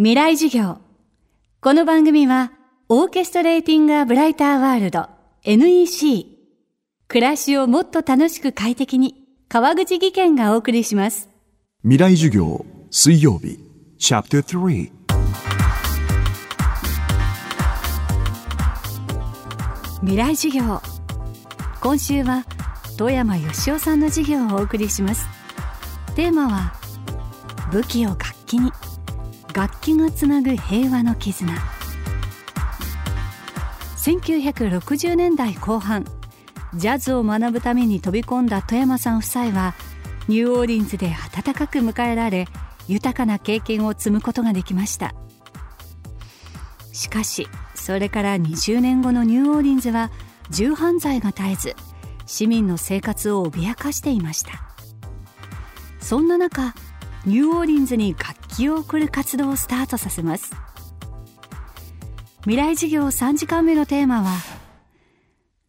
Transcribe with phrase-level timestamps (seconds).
[0.00, 0.78] 未来授業。
[1.60, 2.52] この番組は、
[2.88, 5.08] オーケストレーティング・ア・ブライター・ワールド
[5.42, 6.24] NEC。
[7.08, 9.16] 暮らしをもっと楽しく快適に、
[9.48, 11.28] 川口義賢がお送りします。
[11.82, 13.58] 未来授業水曜日
[13.98, 14.92] チャプター3
[20.02, 20.80] 未来授業。
[21.80, 22.44] 今週は、
[22.96, 25.26] 富山義雄さんの授業をお送りします。
[26.14, 26.72] テーマは、
[27.72, 28.70] 武器を楽器に。
[29.58, 31.52] 楽器がつなぐ平和の絆。
[33.96, 36.04] 1960年代後半
[36.74, 39.74] ジャズを学ぶために飛び込んだ富山さん夫妻は
[40.28, 42.46] ニューオーリンズで温かく迎えられ
[42.86, 45.12] 豊かな経験を積むことができました。
[46.92, 50.12] しかしそれから20年後のニューオーリンズは
[50.50, 51.74] 銃犯罪が絶えず
[52.26, 54.52] 市民の生活を脅かしていました。
[55.98, 56.76] そんな中
[57.26, 60.52] ニューオーリンズに楽器を送る活動をスタートさせます。
[62.40, 64.30] 未来授業3時間目のテーマは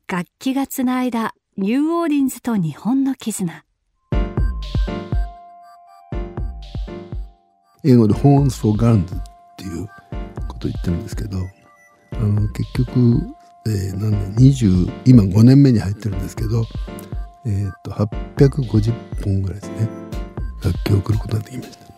[0.07, 3.63] 楽器がつないだニューオーリンズと日本の絆。
[7.85, 9.23] 英語で Horns for Guns っ
[9.57, 9.87] ていう
[10.47, 11.37] ことを言ってるんですけど
[12.11, 13.21] あの結局、
[13.67, 16.65] えー、何年20今5年目に入ってるんですけど、
[17.45, 19.87] えー、と850本ぐらいですね
[20.61, 21.88] 楽器を送ることができました。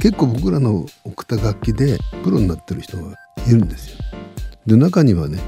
[0.00, 3.98] 結構僕らの送った楽器でプロになってる人がいるんですよ。
[4.66, 5.38] で中にはね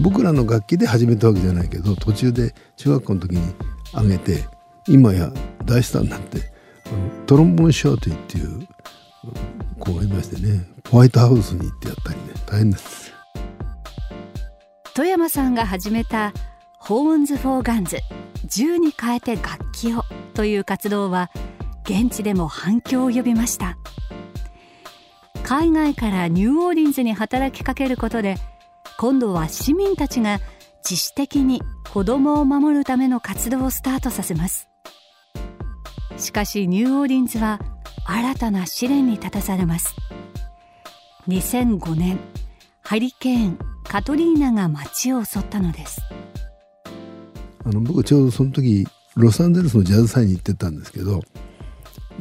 [0.00, 3.54] 僕らの楽器で始めたわけじゃないけど途中で中学校の時に
[3.92, 4.44] あげて
[4.88, 5.32] 今や
[5.64, 6.52] 大スターになって
[7.26, 8.66] トロンボン・ショーティっていう
[9.78, 13.12] 子がいましてねホワイトハウスに行ってやったりね大変です
[14.94, 16.32] 外山さんが始めた
[16.78, 17.98] ホーンズ・フォー・ガンズ
[18.46, 21.30] 銃に代えて楽器をという活動は
[21.92, 23.76] 現地でも反響を呼びました。
[25.44, 28.36] 海外からニューオーリンズに働きかけることで
[28.96, 30.40] 今度は市民たちが
[30.88, 31.60] 自主的に
[31.92, 34.68] 子供を守るための活動をスタートさせます。
[36.16, 37.60] しかしニューオーリンズは
[38.06, 39.94] 新たな試練に立たされます。
[41.28, 42.18] 2005年
[42.82, 46.00] ハリケーンカトリーナが街を襲ったのです。
[47.64, 51.20] あの僕ちょうどその時ロサンゼルスのジャズ祭に行ってたんですけど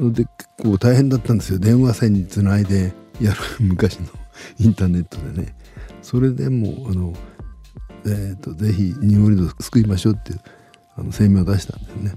[0.10, 1.60] で結構大変だったんですよ。
[1.60, 4.08] 電話線につないでやる昔の
[4.60, 5.56] インターネットでね。
[6.02, 7.14] それでもあの、
[8.06, 10.40] えーと、ぜひニューオリンズを救いましょうっていう
[10.96, 12.14] あの声明を出したんですね。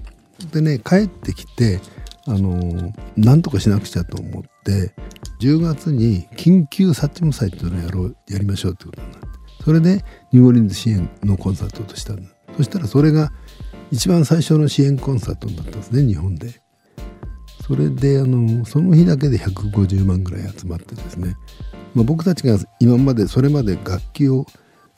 [0.51, 1.79] でね帰ってきて
[2.27, 4.93] あのなんとかしなくちゃと思って
[5.41, 9.27] 10月に緊急サッチム祭っていうのをやろうやりましょうってことになって。
[9.63, 12.29] それでニューオリンズ支援のコンサートとしたんだ。
[12.57, 13.31] そしたらそれが
[13.91, 16.64] 一番最初の支援コンサートになったんですね日本で。
[17.65, 21.35] それであのその日だけで150万ぐらい集まってですね、
[21.95, 24.45] まあ、僕たちが今までそれまで楽器を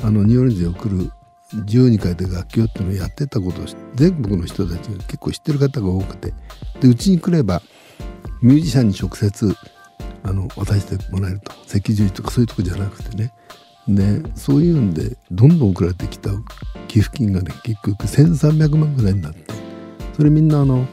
[0.03, 1.11] あのニューオーリンズに送る
[1.53, 6.33] 12回で楽器をっていうのをやってたことを全国の人たちが結構知ってる方が多くて。
[6.81, 7.61] でうちに来れば
[8.41, 9.55] ミュージシャンに直接
[10.23, 11.53] あの渡してもらえると。
[11.73, 13.33] 赤十字とかそういうとこじゃなくてね。
[13.87, 16.31] でそういうんでどんどん送られてきた
[16.89, 19.53] 寄付金がね結局1300万ぐらいになって。
[20.17, 20.85] それみんなあの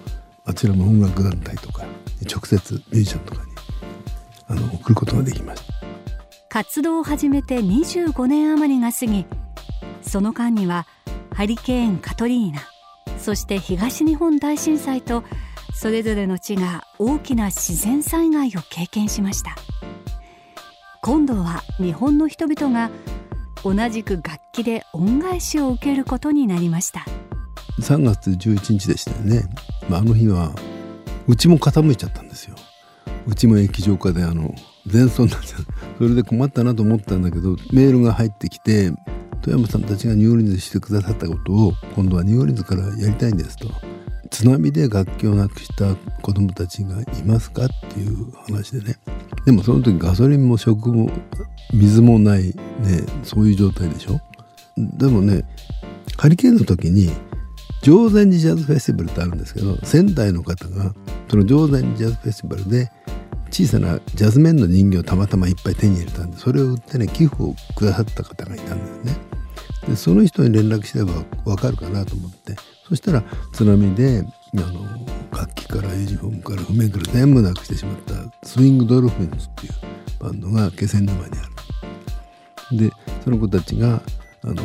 [0.44, 1.84] あちらの音楽団体とか
[2.30, 3.52] 直接ミュージシャンとかに
[4.46, 5.74] あの送ることができました。
[6.48, 9.26] 活動を始めて25年余りが過ぎ
[10.02, 10.86] その間には
[11.32, 12.60] ハリケーンカトリーナ
[13.18, 15.24] そして東日本大震災と
[15.74, 19.56] それぞれの地が大きな自然災害を経験しました。
[21.02, 22.90] 今度は日本の人々が
[23.64, 27.04] 同じく楽器で恩返しを受けることになりました。
[27.84, 29.42] 3月11日でしたよね、
[29.90, 30.54] まあ、あの日は
[31.28, 32.56] うちも傾いちゃったんですよ。
[33.26, 34.54] うちも液状化であの
[34.86, 35.60] 全損になっちゃう
[35.98, 38.90] それで困ったなと思ったんだけどメールが入ってきて
[39.42, 43.68] 富山さんたちがニューオリンズしてくださったことを今度はニューオリンズからやりたいんですと。
[44.30, 48.96] 津波で楽器をなくした子どもたちがいますかっていう話でね。
[49.44, 51.10] でもその時ガソリンも食も
[51.72, 52.54] 水もないね
[53.22, 54.20] そういう状態でしょ。
[54.76, 55.44] でもね
[56.16, 57.10] ハリケーンの時に
[57.84, 60.94] 定禅寺ジャズフェスティバルってあるんですけど仙台の方が
[61.28, 62.90] その定禅寺ジャズフェスティバルで
[63.50, 69.16] 小さなジャズメンの人形をたまたまいっぱい手に入れたんでそれを売ってね寄付をくださった方がいたんですね。
[69.88, 71.12] でその人に連絡すれば
[71.44, 72.56] 分かるかなと思って。
[72.88, 73.22] そしたら
[73.52, 74.86] 津波であの
[75.32, 79.72] 楽器からユニフォームから譜面から全部なくしてしまったスイングドルフィンズっていう
[80.20, 81.46] バンドが気仙沼にあ
[82.70, 82.78] る。
[82.78, 82.90] で
[83.22, 84.02] その子たちが
[84.42, 84.62] あの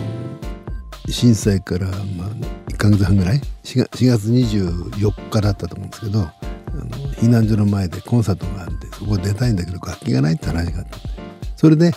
[1.11, 2.27] 震災から、まあ、
[2.69, 6.31] 1ヶ月半ぐらい？4, 月4月24日だったと思うんですけどあ
[6.73, 10.97] の避難所の前でコンサートがあってそこ出たいんだけど楽器がないって話があった。
[10.97, 11.09] んで
[11.55, 11.91] それで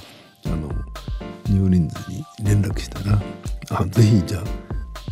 [0.46, 0.68] あの
[1.46, 3.20] ニューリンズに連絡したら
[3.70, 4.42] 「あぜひじゃあ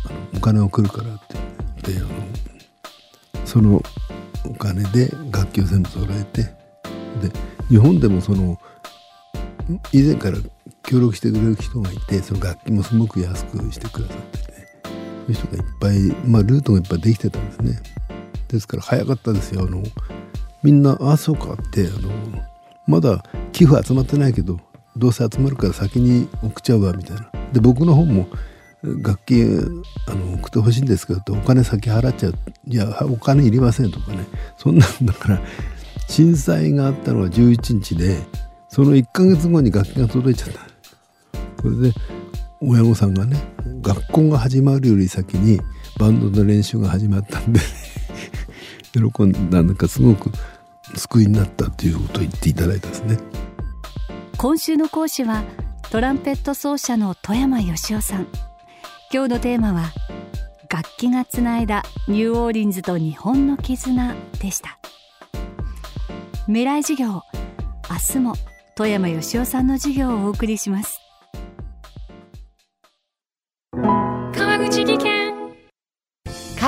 [0.09, 3.81] あのお金を送るから」って言ってあのその
[4.45, 7.31] お金で楽器を全部揃えてで
[7.69, 8.59] 日本でもその
[9.93, 10.37] 以前から
[10.91, 14.43] 協力してくれる人がいてその楽器もすごく安くしてくださってて
[14.83, 17.81] そういう人がいっぱい、まあ、ルートがいっぱいできてたんですね。
[18.49, 19.61] ですから早かったですよ。
[19.61, 19.81] あの
[20.63, 22.11] みんな「ああそうか」ってあの
[22.87, 23.23] まだ
[23.53, 24.59] 寄付集まってないけど
[24.97, 27.31] どうせ集まるから先に送っちゃうわみたいな。
[27.53, 28.27] で僕の方も
[28.83, 29.43] 楽器
[30.07, 32.35] あの送ってほしいんですけどお金先払っちゃう。
[32.67, 34.25] いやお金いりませんとかね。
[34.57, 35.41] そんなんだから
[36.09, 38.17] 震災があったのは11日で
[38.67, 40.70] その1ヶ月後に楽器が届いちゃった。
[41.61, 41.93] それで
[42.59, 43.37] 親御さんがね
[43.81, 45.59] 学校が始まるより先に
[45.97, 47.59] バンドの練習が始まったんで
[48.93, 50.31] 喜んだなんかすごく
[50.95, 53.17] 救いになったっていうことを言っていただいたんですね。
[54.37, 55.43] 今週の講師は
[55.91, 58.27] トランペット奏者の富山義雄さん。
[59.13, 59.91] 今日のテーマは
[60.69, 64.77] 楽器がつないだニューオーリンズと日本の絆でした。
[66.45, 67.23] 未来授業明
[68.13, 68.35] 日も
[68.75, 71.10] 富山義雄さんの授業をお送りします。